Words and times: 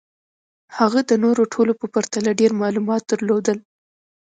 هغه 0.77 0.99
د 1.09 1.11
نورو 1.23 1.43
ټولو 1.53 1.73
په 1.81 1.85
پرتله 1.93 2.29
ډېر 2.39 2.51
معلومات 2.61 3.01
درلودل 3.11 3.57